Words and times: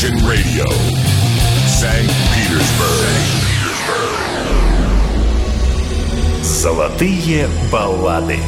Imagine 0.00 0.16
Radio, 0.26 0.64
St. 1.66 2.08
Petersburg. 2.32 3.12
Золотые 6.42 7.46
баллады. 7.70 8.38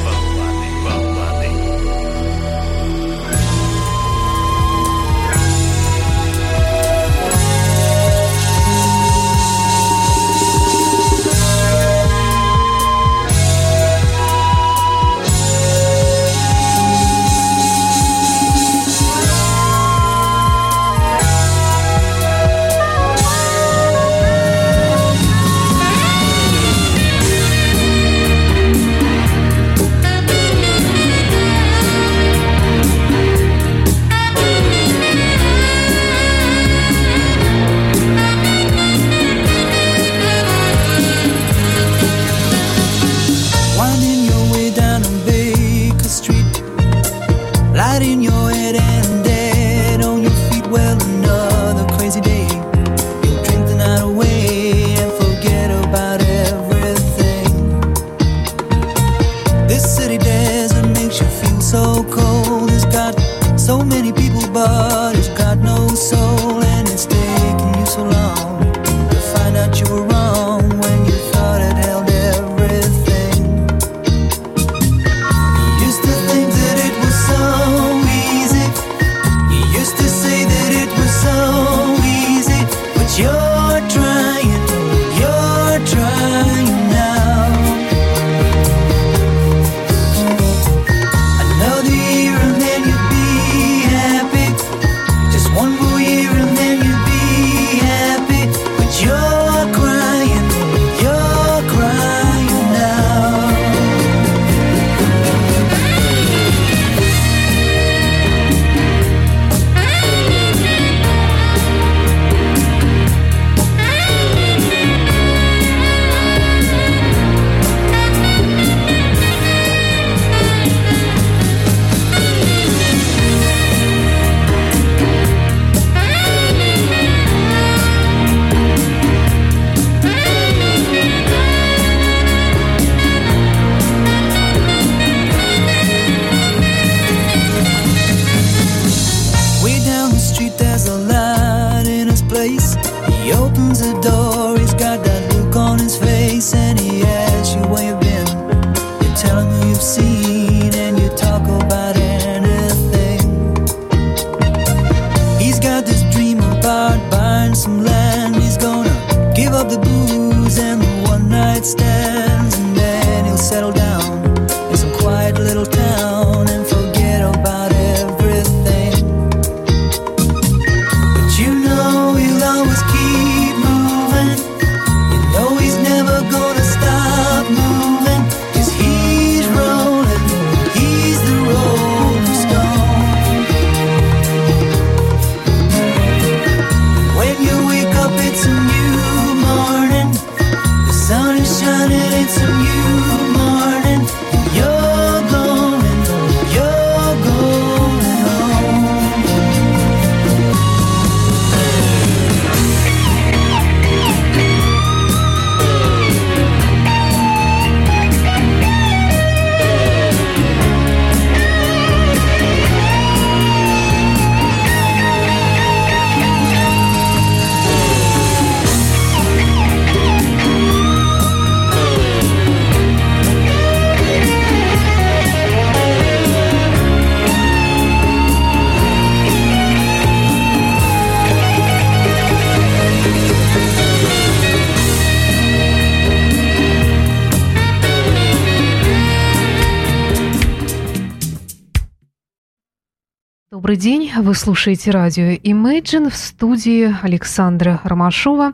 День, 243.83 244.13
вы 244.17 244.33
слушаете 244.33 244.91
радио 244.91 245.33
Imagine 245.43 246.09
в 246.09 246.15
студии 246.15 246.95
Александра 247.01 247.81
Ромашова. 247.83 248.53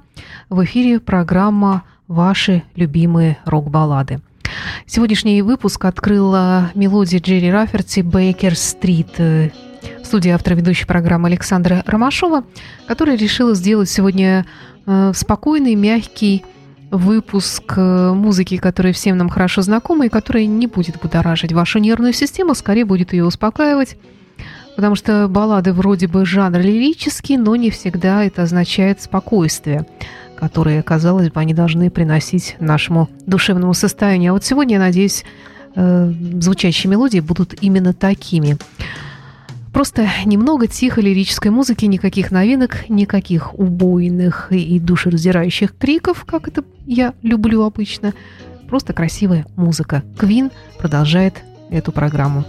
В 0.49 0.63
эфире 0.63 0.99
программа 0.99 1.83
«Ваши 2.07 2.63
любимые 2.75 3.37
рок-баллады». 3.45 4.21
Сегодняшний 4.87 5.43
выпуск 5.43 5.85
открыла 5.85 6.71
мелодия 6.73 7.19
Джерри 7.19 7.51
Раферти 7.51 7.99
«Бейкер 7.99 8.55
Стрит». 8.55 9.19
В 9.19 9.51
студии 10.03 10.31
автора 10.31 10.55
ведущей 10.55 10.85
программы 10.85 11.27
Александра 11.27 11.83
Ромашова, 11.85 12.43
которая 12.87 13.15
решила 13.15 13.53
сделать 13.53 13.87
сегодня 13.87 14.47
э, 14.87 15.11
спокойный, 15.13 15.75
мягкий 15.75 16.43
выпуск 16.89 17.71
э, 17.77 18.13
музыки, 18.13 18.57
которая 18.57 18.93
всем 18.93 19.15
нам 19.17 19.29
хорошо 19.29 19.61
знакома 19.61 20.07
и 20.07 20.09
которая 20.09 20.47
не 20.47 20.65
будет 20.65 20.99
будоражить 20.99 21.53
вашу 21.53 21.77
нервную 21.77 22.13
систему, 22.13 22.55
скорее 22.55 22.85
будет 22.85 23.13
ее 23.13 23.25
успокаивать 23.25 23.95
потому 24.79 24.95
что 24.95 25.27
баллады 25.27 25.73
вроде 25.73 26.07
бы 26.07 26.25
жанр 26.25 26.59
лирический, 26.59 27.35
но 27.35 27.57
не 27.57 27.69
всегда 27.69 28.23
это 28.23 28.43
означает 28.43 29.01
спокойствие, 29.01 29.85
которое, 30.37 30.81
казалось 30.83 31.29
бы, 31.29 31.41
они 31.41 31.53
должны 31.53 31.89
приносить 31.89 32.55
нашему 32.61 33.09
душевному 33.25 33.73
состоянию. 33.73 34.31
А 34.31 34.33
вот 34.35 34.45
сегодня, 34.45 34.75
я 34.75 34.79
надеюсь, 34.79 35.25
э, 35.75 36.13
звучащие 36.39 36.89
мелодии 36.89 37.19
будут 37.19 37.61
именно 37.61 37.93
такими. 37.93 38.57
Просто 39.73 40.07
немного 40.23 40.67
тихой 40.67 41.03
лирической 41.03 41.51
музыки, 41.51 41.83
никаких 41.83 42.31
новинок, 42.31 42.89
никаких 42.89 43.59
убойных 43.59 44.47
и 44.49 44.79
душераздирающих 44.79 45.77
криков, 45.77 46.23
как 46.23 46.47
это 46.47 46.63
я 46.85 47.13
люблю 47.21 47.63
обычно. 47.63 48.13
Просто 48.69 48.93
красивая 48.93 49.45
музыка. 49.57 50.03
Квин 50.17 50.51
продолжает 50.77 51.33
эту 51.69 51.91
программу. 51.91 52.45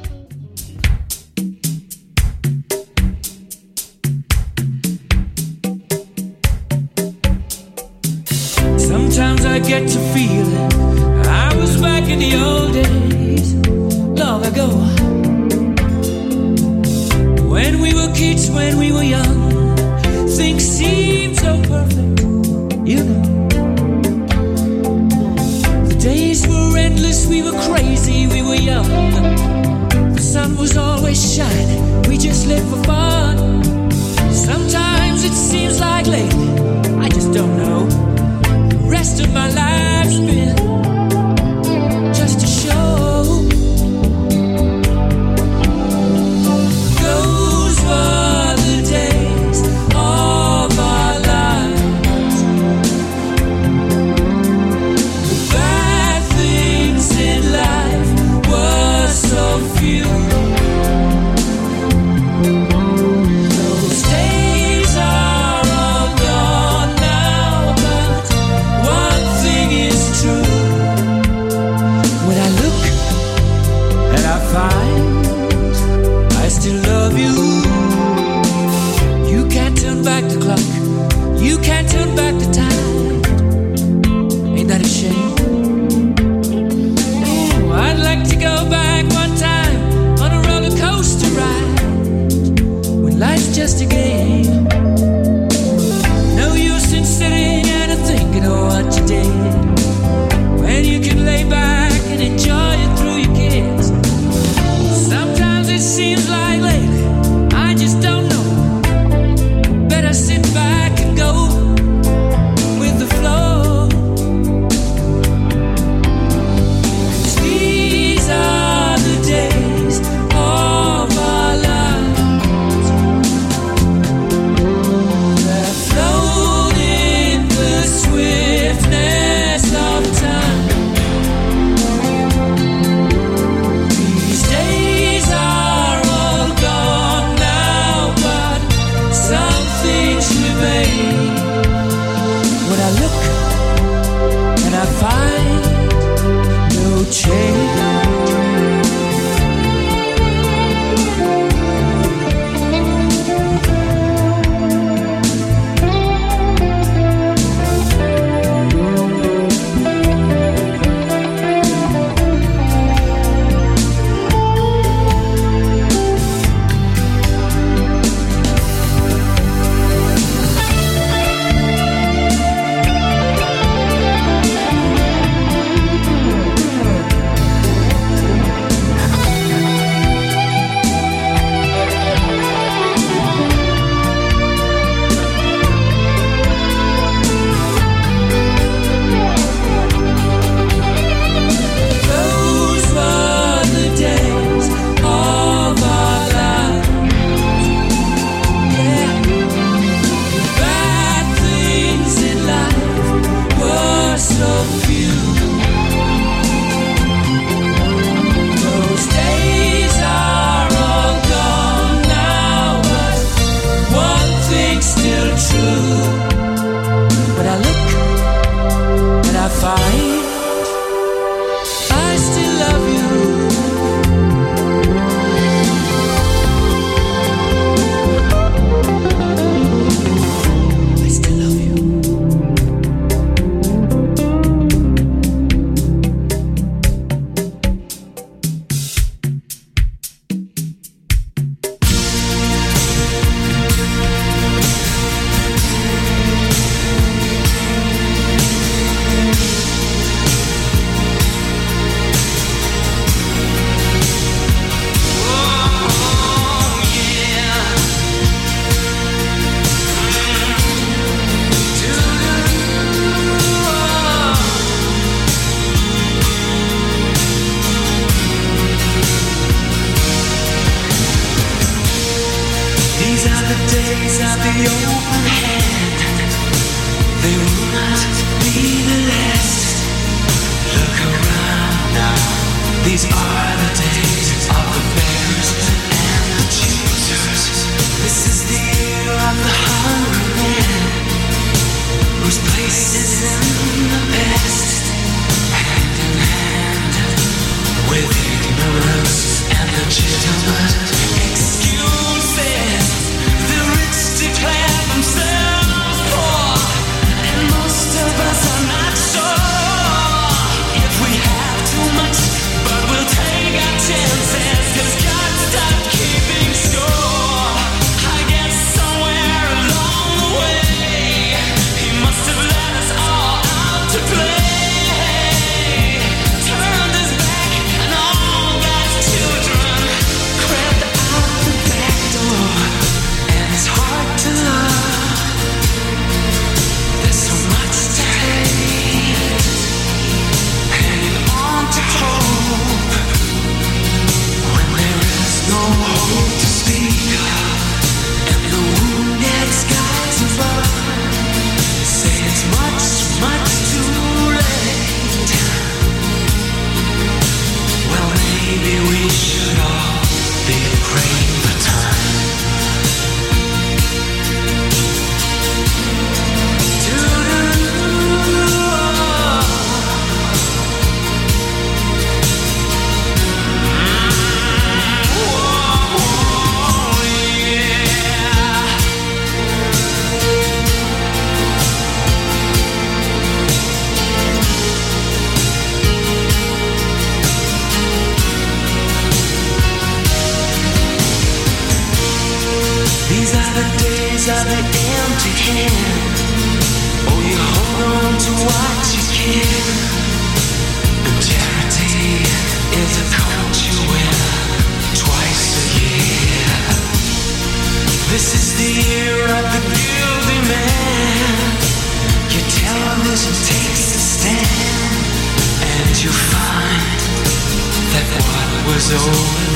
so 418.99 419.50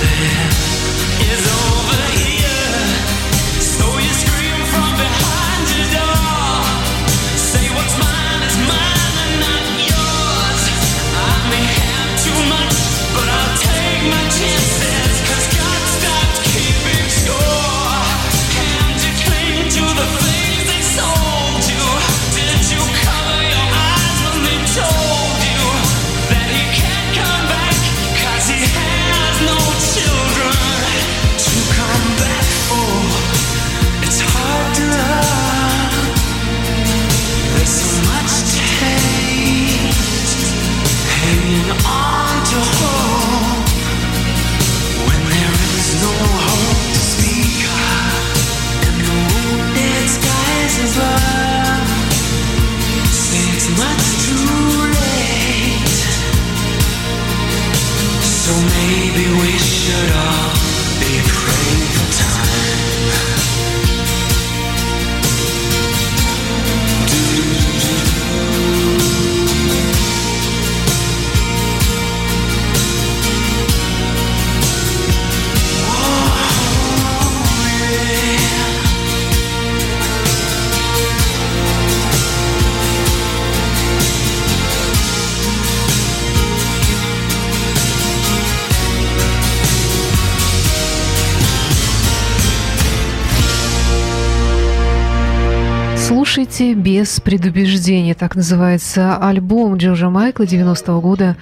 Слушайте 96.34 96.74
без 96.74 97.20
предубеждения, 97.20 98.12
так 98.16 98.34
называется 98.34 99.16
альбом 99.18 99.76
Джорджа 99.76 100.10
Майкла 100.10 100.42
90-го 100.42 101.00
года, 101.00 101.36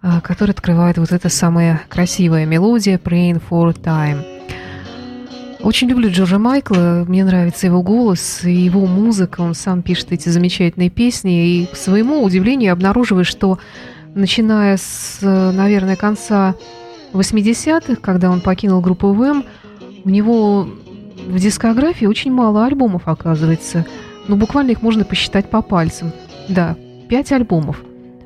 а, 0.00 0.22
который 0.22 0.52
открывает 0.52 0.96
вот 0.96 1.12
эта 1.12 1.28
самая 1.28 1.82
красивая 1.90 2.46
мелодия 2.46 2.96
«Praying 2.96 3.42
for 3.50 3.78
Time». 3.78 4.24
Очень 5.60 5.90
люблю 5.90 6.10
Джорджа 6.10 6.38
Майкла, 6.38 7.04
мне 7.06 7.26
нравится 7.26 7.66
его 7.66 7.82
голос 7.82 8.42
и 8.44 8.54
его 8.54 8.86
музыка, 8.86 9.42
он 9.42 9.52
сам 9.52 9.82
пишет 9.82 10.12
эти 10.12 10.30
замечательные 10.30 10.88
песни, 10.88 11.46
и 11.46 11.66
к 11.66 11.76
своему 11.76 12.24
удивлению 12.24 12.72
обнаруживаю, 12.72 13.26
что 13.26 13.58
начиная 14.14 14.78
с, 14.78 15.18
наверное, 15.20 15.96
конца 15.96 16.54
80-х, 17.12 17.96
когда 17.96 18.30
он 18.30 18.40
покинул 18.40 18.80
группу 18.80 19.12
ВМ, 19.12 19.44
у 20.04 20.08
него 20.08 20.66
в 21.26 21.38
дискографии 21.38 22.06
очень 22.06 22.32
мало 22.32 22.64
альбомов, 22.64 23.08
оказывается– 23.08 23.84
ну, 24.28 24.36
буквально 24.36 24.70
их 24.70 24.82
можно 24.82 25.04
посчитать 25.04 25.50
по 25.50 25.62
пальцам. 25.62 26.12
Да, 26.48 26.76
пять 27.08 27.32
альбомов. 27.32 27.82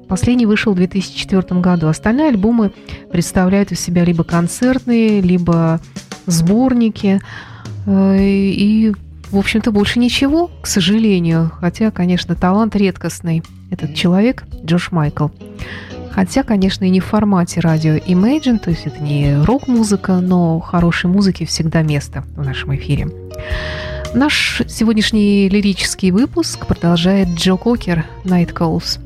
Последний 0.09 0.47
вышел 0.47 0.73
в 0.73 0.77
2004 0.77 1.61
году. 1.61 1.89
Остальные 1.89 2.29
альбомы 2.29 2.73
представляют 3.11 3.73
из 3.73 3.81
себя 3.81 4.05
либо 4.05 4.23
концертные, 4.25 5.21
либо 5.21 5.81
сборники. 6.27 7.21
Э, 7.87 8.17
и, 8.21 8.95
в 9.31 9.39
общем-то, 9.39 9.73
больше 9.73 9.99
ничего, 9.99 10.51
к 10.63 10.67
сожалению. 10.67 11.51
Хотя, 11.61 11.91
конечно, 11.91 12.37
талант 12.37 12.77
редкостный. 12.77 13.43
Этот 13.71 13.95
человек 13.95 14.45
Джош 14.65 14.93
Майкл. 14.93 15.29
Хотя, 16.13 16.45
конечно, 16.45 16.85
и 16.85 16.91
не 16.91 17.01
в 17.01 17.05
формате 17.05 17.61
радио 17.61 17.97
Imagine, 17.97 18.59
то 18.59 18.71
есть 18.71 18.87
это 18.87 19.03
не 19.03 19.37
рок-музыка, 19.43 20.21
но 20.21 20.61
хорошей 20.61 21.11
музыке 21.11 21.45
всегда 21.45 21.83
место 21.83 22.25
в 22.37 22.45
нашем 22.45 22.75
эфире. 22.77 23.09
Наш 24.15 24.63
сегодняшний 24.69 25.49
лирический 25.49 26.11
выпуск 26.11 26.67
продолжает 26.67 27.29
Джо 27.29 27.57
Кокер 27.57 28.07
«Night 28.25 28.53
Calls». 28.53 29.06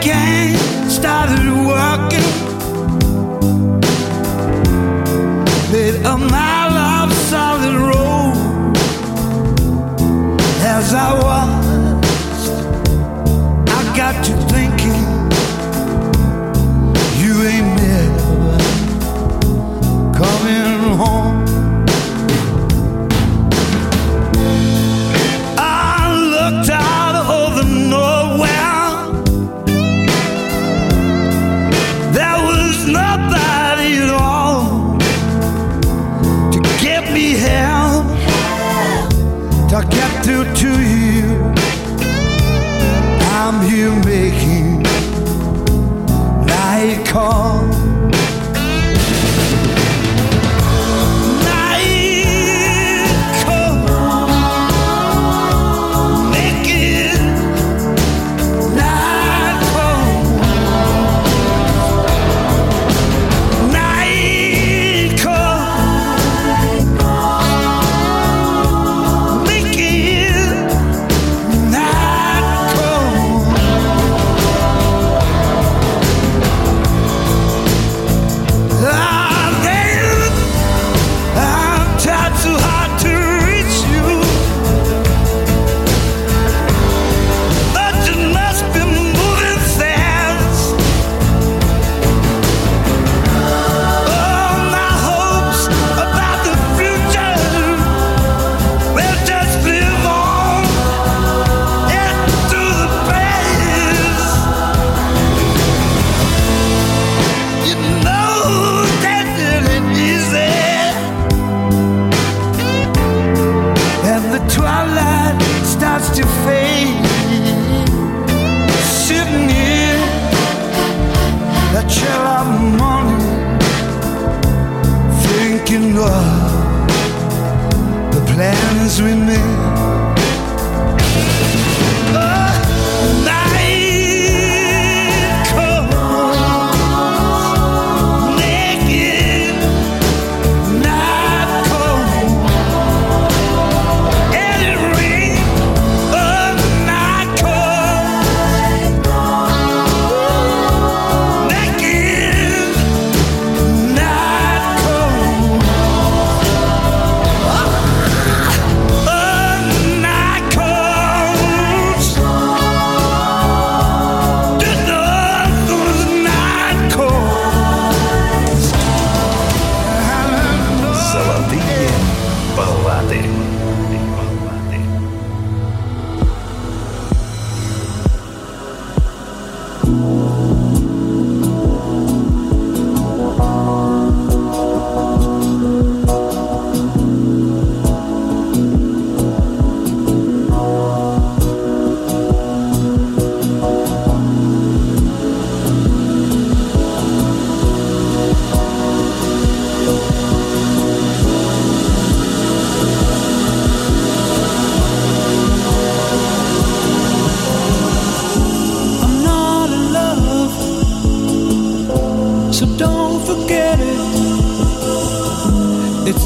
can 0.00 0.56
started 0.88 1.46
working. 1.66 2.28
Made 5.72 5.96
a 6.04 6.16
mile 6.16 6.76
of 7.02 7.12
solid 7.12 7.74
road. 7.74 8.76
As 10.60 10.94
I 10.94 11.12
walked 11.22 11.67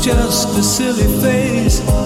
just 0.02 0.58
a 0.58 0.62
silly 0.64 1.06
face. 1.22 2.01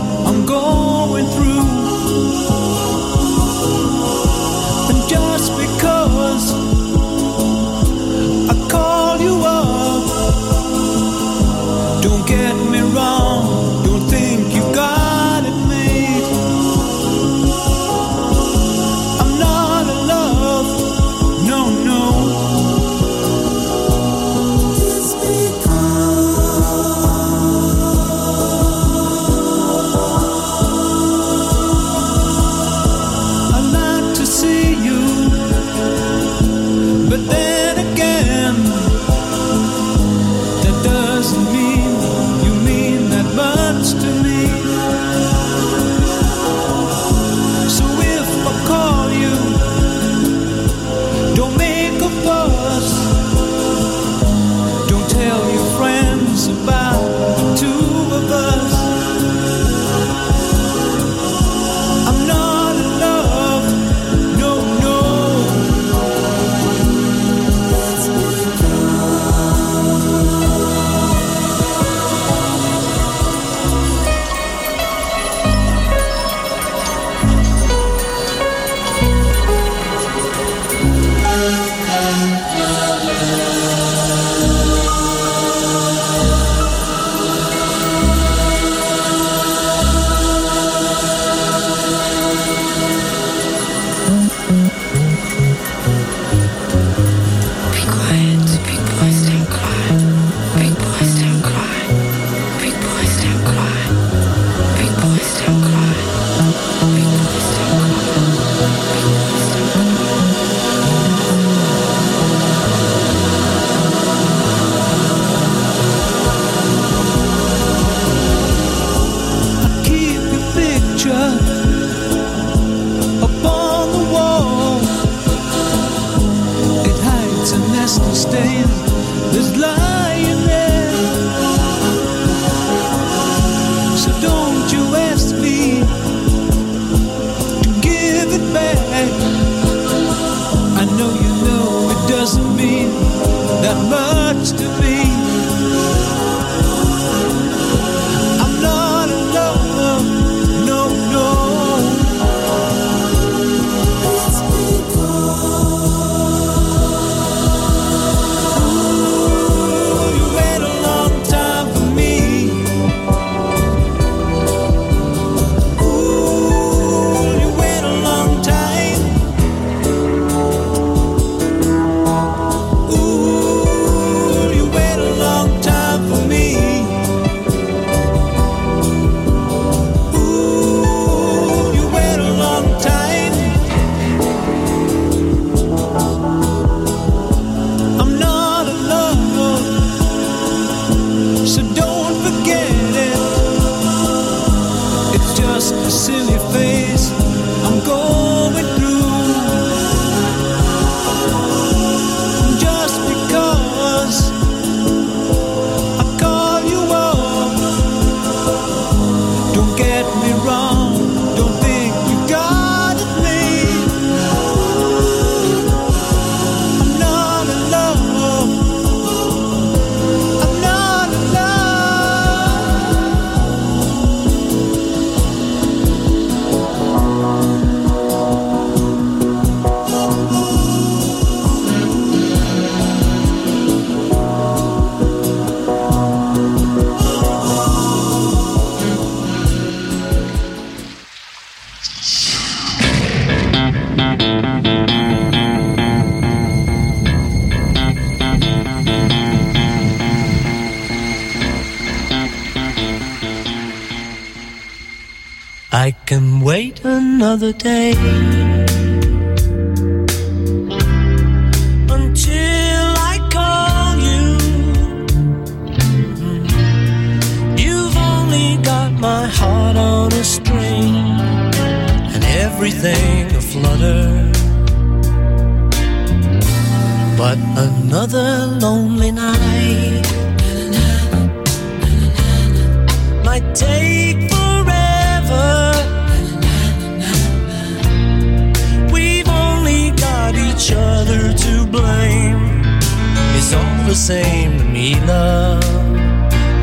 the 293.87 293.95
same 293.95 294.59
to 294.59 294.65
me, 294.65 294.97
love. 295.07 295.63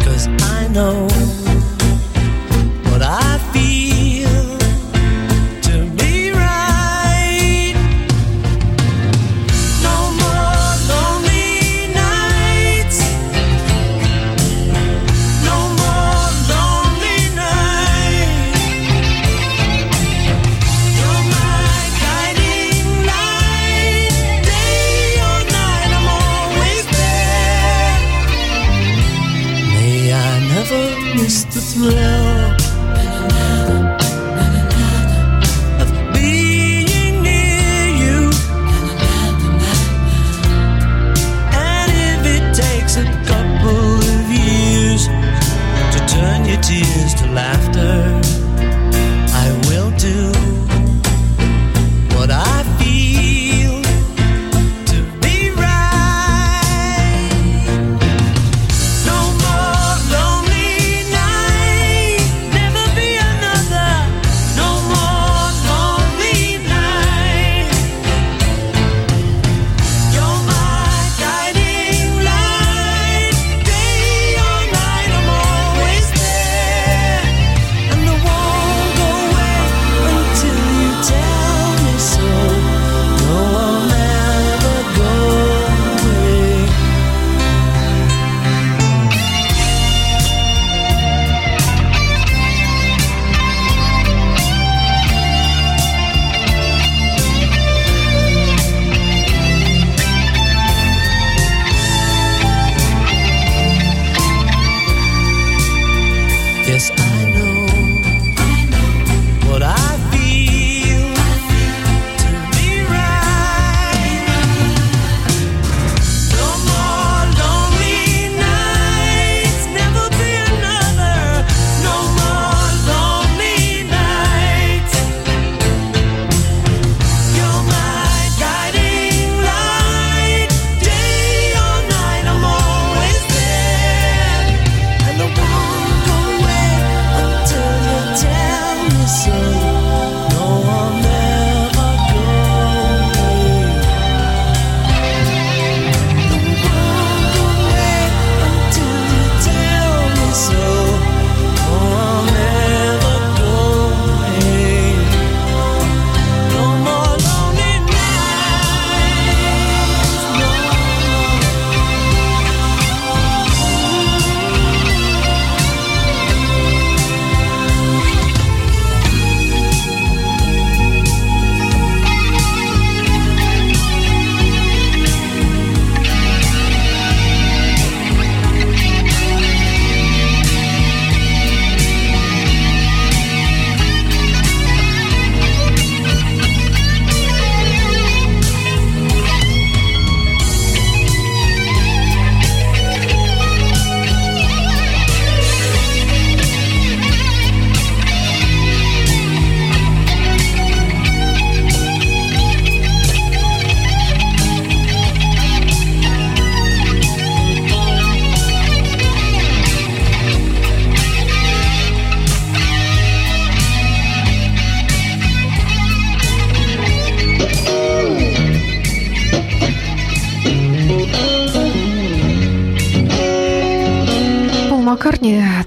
Cause 0.04 0.28
I 0.28 0.68
know 0.68 1.08
what 2.92 3.02
I 3.02 3.38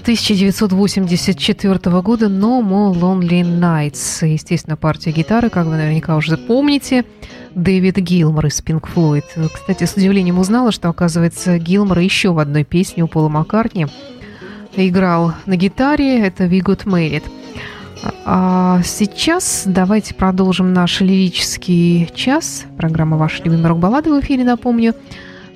1984 0.06 2.00
года 2.00 2.26
No 2.26 2.62
More 2.62 2.94
Lonely 2.94 3.42
Nights. 3.42 4.24
Естественно, 4.24 4.76
партия 4.76 5.10
гитары, 5.10 5.50
как 5.50 5.66
вы 5.66 5.72
наверняка 5.72 6.14
уже 6.14 6.36
помните, 6.36 7.04
Дэвид 7.56 7.96
Гилмор 7.96 8.46
из 8.46 8.62
Pink 8.62 8.84
Floyd. 8.94 9.24
Кстати, 9.52 9.82
с 9.82 9.94
удивлением 9.94 10.38
узнала, 10.38 10.70
что, 10.70 10.88
оказывается, 10.90 11.58
Гилмор 11.58 11.98
еще 11.98 12.30
в 12.30 12.38
одной 12.38 12.62
песне 12.62 13.02
у 13.02 13.08
Пола 13.08 13.28
Маккартни 13.28 13.88
играл 14.76 15.32
на 15.44 15.56
гитаре. 15.56 16.20
Это 16.20 16.44
«We 16.44 16.60
Got 16.60 16.84
Married». 16.84 17.24
А 18.24 18.82
сейчас 18.84 19.64
давайте 19.66 20.14
продолжим 20.14 20.72
наш 20.72 21.00
лирический 21.00 22.08
час. 22.14 22.66
Программа 22.78 23.16
«Ваши 23.16 23.42
любимые 23.42 23.66
рок-баллады» 23.66 24.12
в 24.12 24.20
эфире, 24.20 24.44
напомню. 24.44 24.94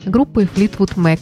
Группа 0.04 0.40
Fleetwood 0.40 0.96
Mac. 0.96 1.20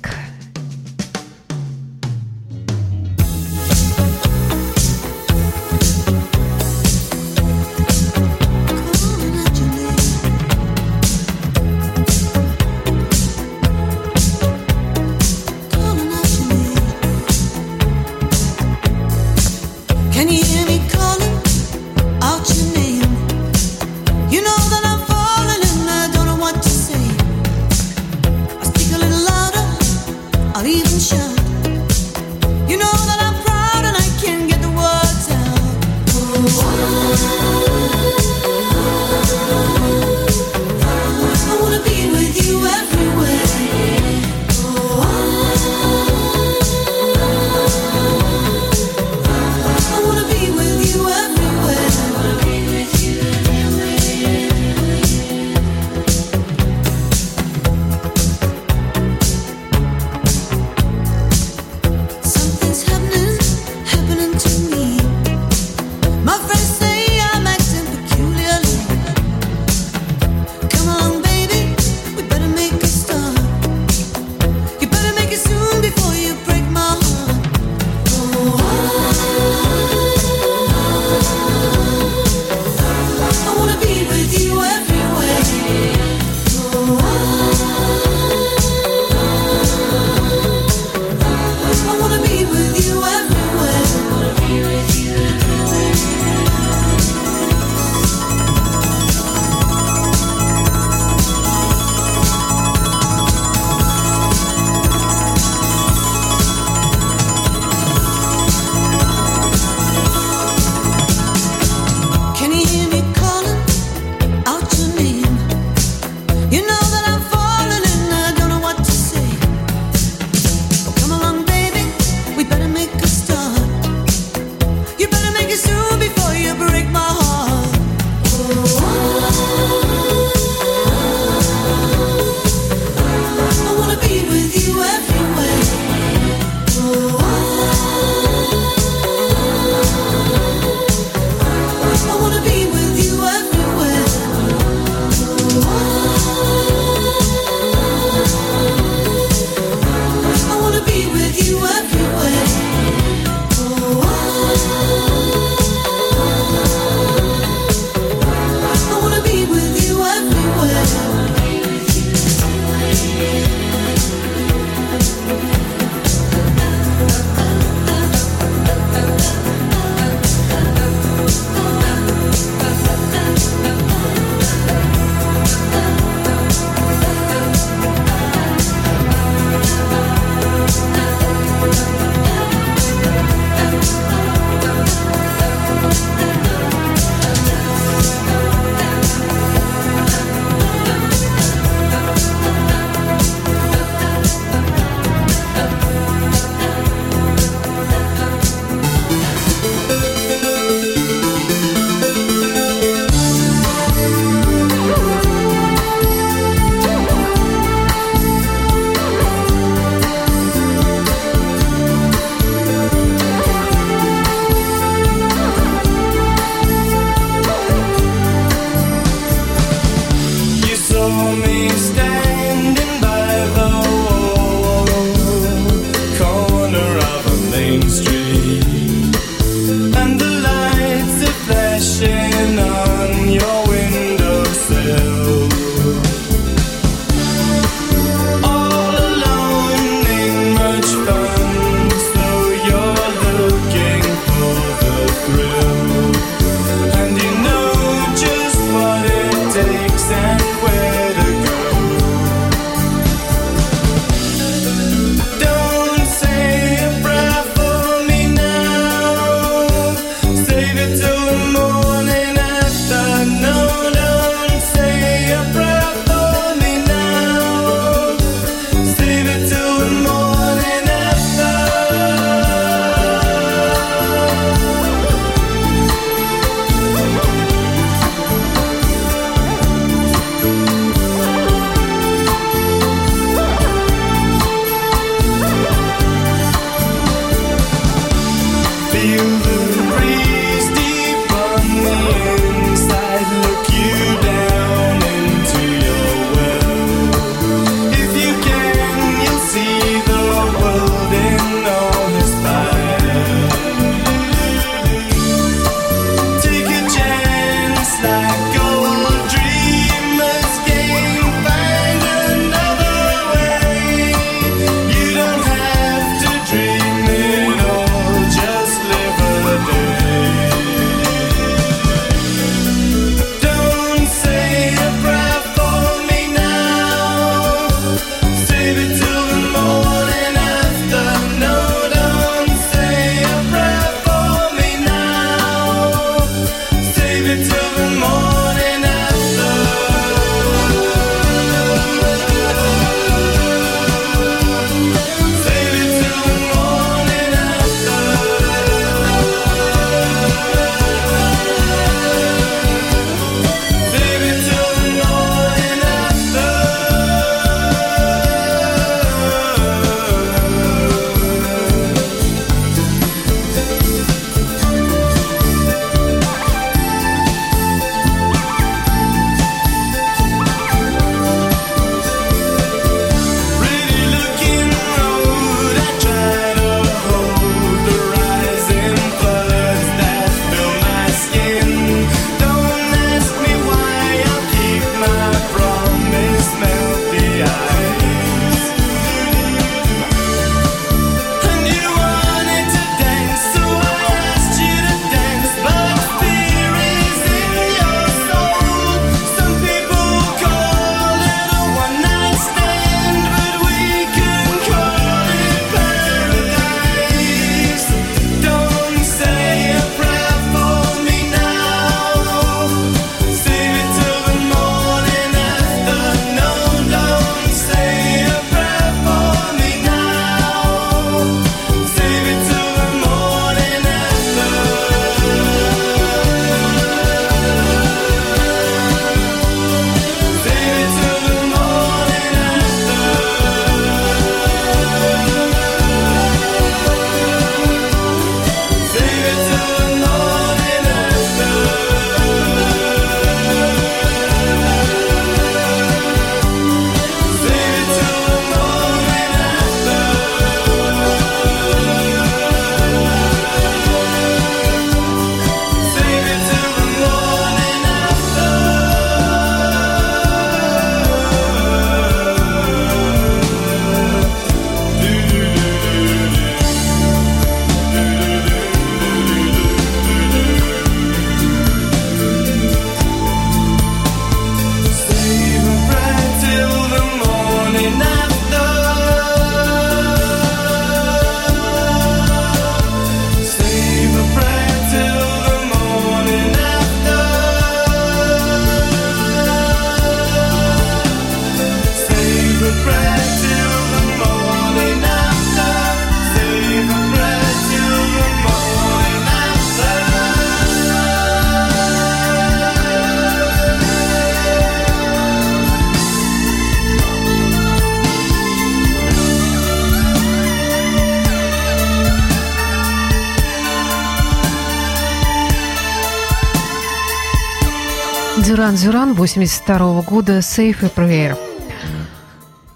Дюран 518.68 518.76
Дюран 518.76 519.14
82 519.14 520.02
года 520.02 520.38
Safe 520.40 520.76
a 520.82 520.88
Prayer. 520.94 521.38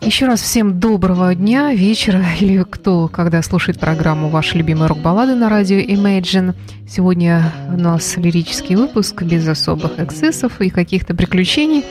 Еще 0.00 0.24
раз 0.24 0.40
всем 0.40 0.80
доброго 0.80 1.34
дня, 1.34 1.74
вечера 1.74 2.24
или 2.40 2.62
кто, 2.62 3.08
когда 3.08 3.42
слушает 3.42 3.78
программу 3.78 4.30
«Ваши 4.30 4.56
любимые 4.56 4.86
рок-баллады» 4.86 5.34
на 5.34 5.50
радио 5.50 5.76
Imagine. 5.76 6.54
Сегодня 6.88 7.52
у 7.68 7.78
нас 7.78 8.16
лирический 8.16 8.74
выпуск 8.74 9.22
без 9.22 9.46
особых 9.46 10.00
эксцессов 10.00 10.62
и 10.62 10.70
каких-то 10.70 11.14
приключений, 11.14 11.84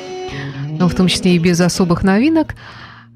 но 0.79 0.87
в 0.89 0.95
том 0.95 1.07
числе 1.07 1.35
и 1.35 1.39
без 1.39 1.61
особых 1.61 2.01
новинок. 2.01 2.55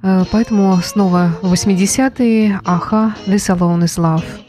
Э, 0.03 0.23
поэтому 0.31 0.79
снова 0.83 1.35
80-е, 1.41 2.61
аха, 2.63 3.15
This 3.25 3.49
Alone 3.49 3.85
is 3.85 3.97
Love. 3.97 4.44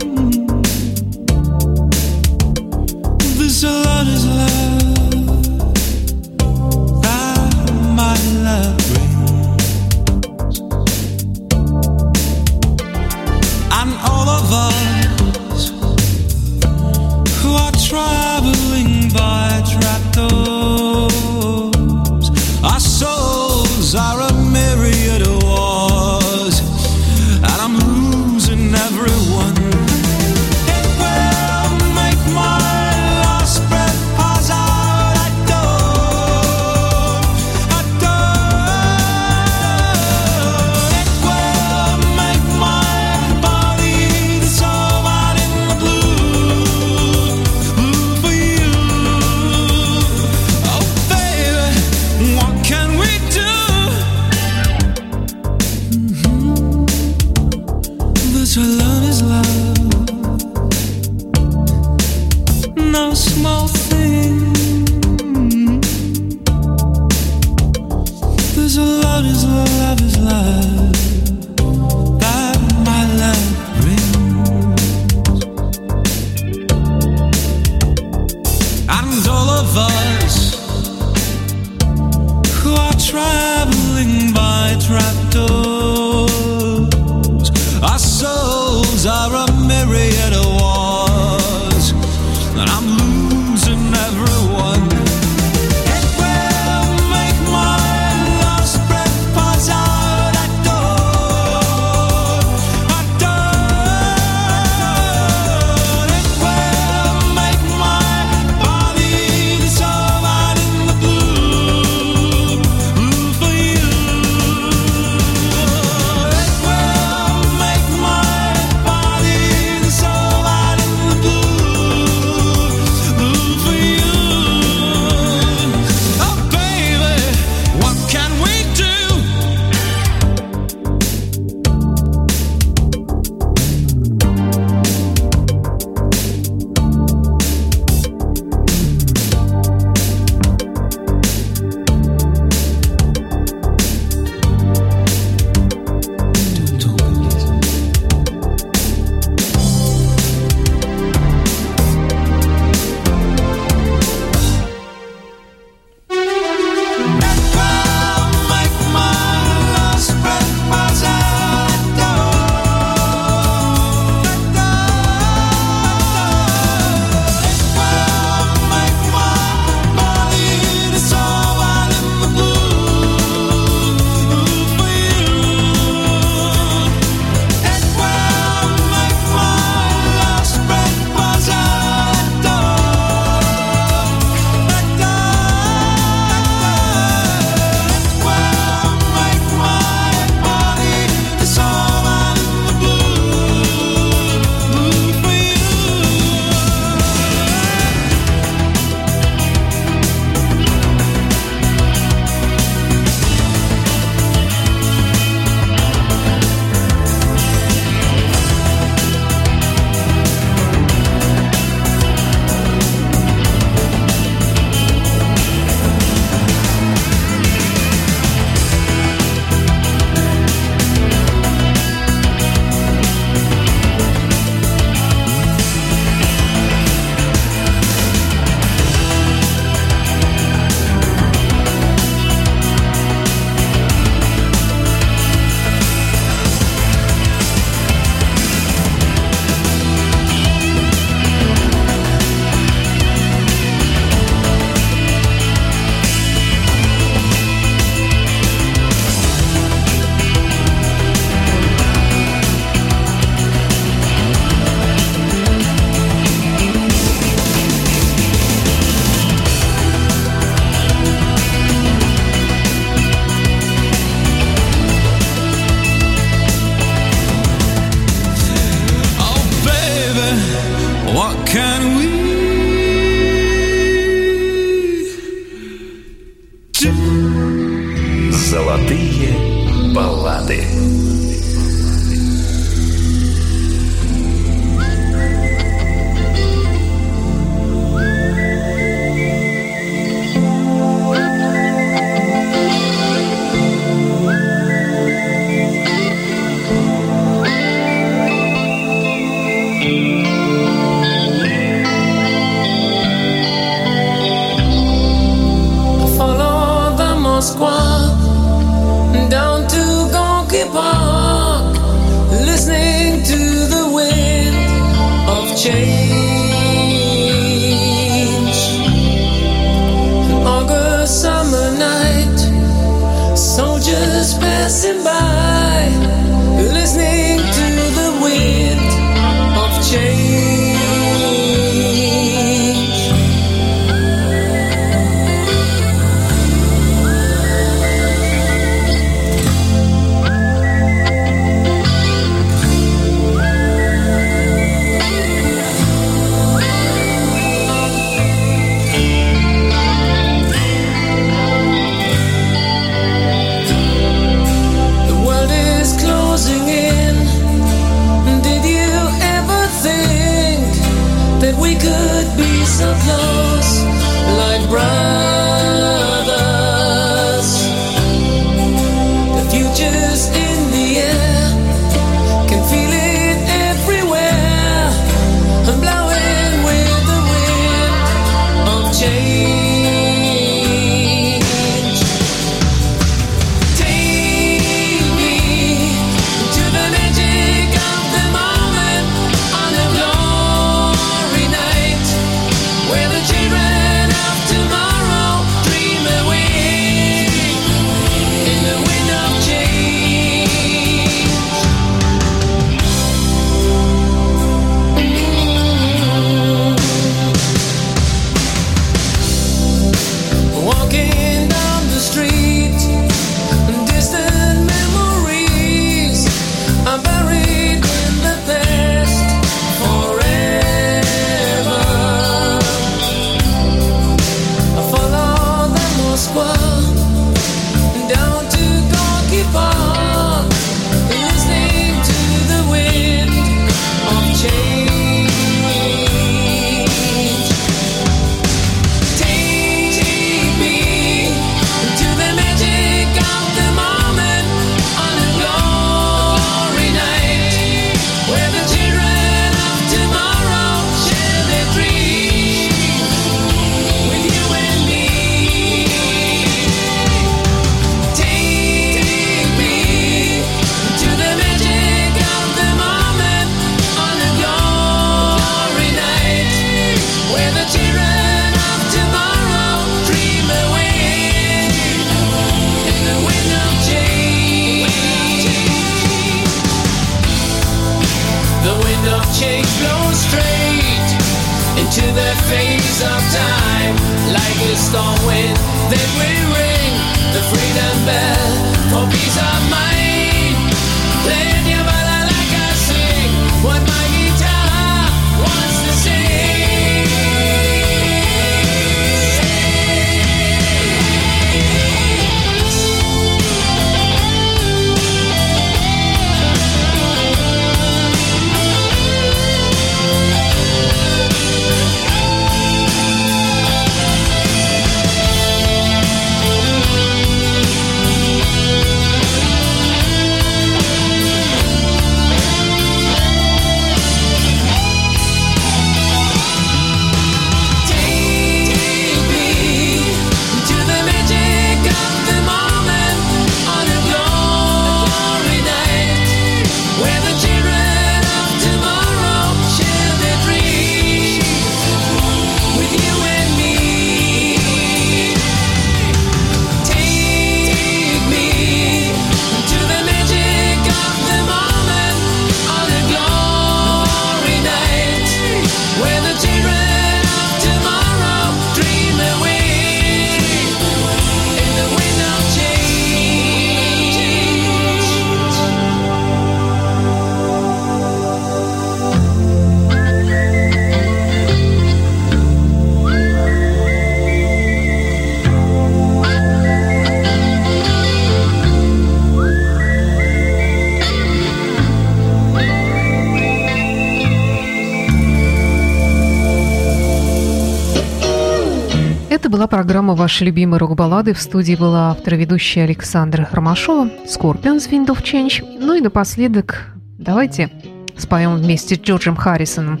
программа 590.10 590.14
«Ваши 590.14 590.44
любимые 590.44 590.78
рок-баллады». 590.78 591.34
В 591.34 591.40
студии 591.40 591.74
была 591.74 592.10
автор-ведущая 592.10 592.84
Александра 592.84 593.48
Ромашова, 593.52 594.08
Scorpions 594.26 594.90
Wind 594.90 595.06
of 595.06 595.22
Change. 595.22 595.64
Ну 595.80 595.94
и 595.94 596.00
напоследок 596.00 596.86
давайте 597.18 597.70
споем 598.16 598.56
вместе 598.56 598.96
с 598.96 598.98
Джорджем 598.98 599.36
Харрисоном. 599.36 600.00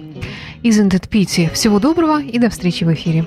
Isn't 0.62 0.90
it 0.90 1.08
pity? 1.08 1.52
Всего 1.52 1.78
доброго 1.78 2.20
и 2.20 2.38
до 2.38 2.50
встречи 2.50 2.84
в 2.84 2.92
эфире. 2.92 3.26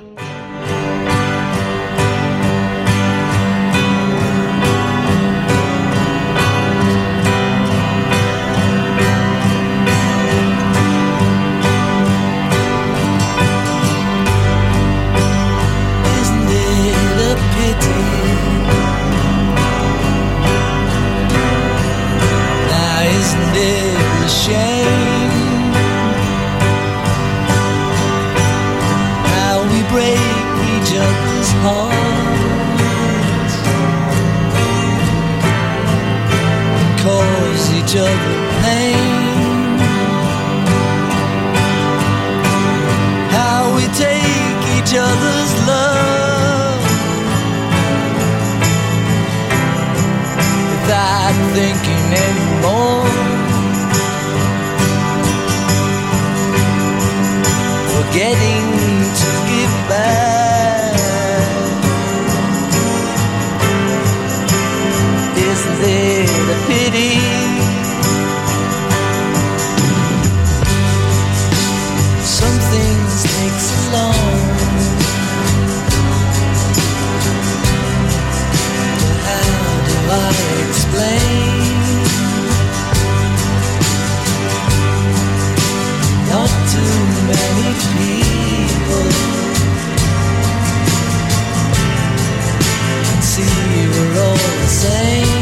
See 93.64 93.88
we're 93.88 94.22
all 94.24 94.36
the 94.36 94.68
same. 94.68 95.33